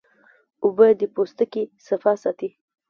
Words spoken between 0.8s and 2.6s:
د پوستکي صفا ساتي